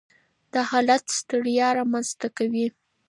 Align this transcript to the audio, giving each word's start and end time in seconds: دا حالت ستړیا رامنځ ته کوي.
دا 0.53 0.61
حالت 0.69 1.03
ستړیا 1.19 1.67
رامنځ 1.77 2.09
ته 2.19 2.27
کوي. 2.37 2.67